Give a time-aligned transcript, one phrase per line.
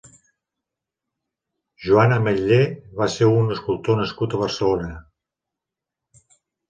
[1.83, 2.59] Juan Ameller
[3.01, 4.93] va ser un escultor nascut a Barcelona.